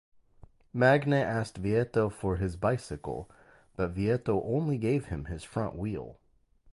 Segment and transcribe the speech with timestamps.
[0.73, 3.29] Magne asked Vietto for his bicycle,
[3.75, 6.17] but Vietto only gave him his front wheel.